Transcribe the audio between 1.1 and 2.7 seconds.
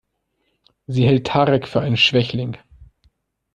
Tarek für einen Schwächling.